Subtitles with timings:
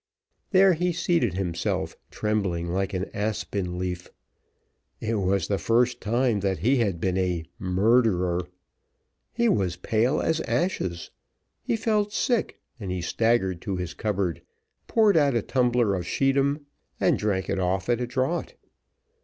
[0.49, 4.09] There he seated himself, trembling like an aspen leaf.
[4.99, 8.47] It was the first time that he had been a murderer.
[9.31, 11.11] He was pale as ashes.
[11.61, 14.41] He felt sick, and he staggered to his cupboard,
[14.87, 16.65] poured out a tumbler of scheedam,
[16.99, 18.55] and drank it off at a draught.